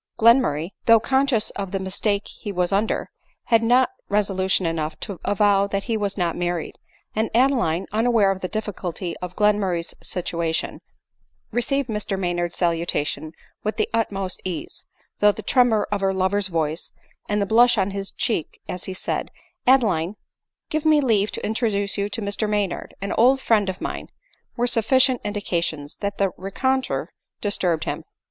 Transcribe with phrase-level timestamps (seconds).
[0.17, 3.11] Glenmurray, though conscious of the mistake he was under,
[3.43, 6.79] had not resolution enough to avow that he was not married;
[7.15, 10.81] and Adeline, unaware of the difficulty of Glen murray's situation,
[11.51, 13.33] received Mr Maynard's salutation
[13.63, 14.85] with the utmost ease,
[15.19, 16.91] though the tremor of her lover's voice,
[17.29, 19.29] and the blush on his cheek as he said
[19.67, 20.15] —"Adeline,
[20.71, 24.07] give me leave to introduce to you Mr Maynard, an old friend of mine,"
[24.55, 27.09] were sufficient indications that the ren contre
[27.39, 28.03] disturbed him.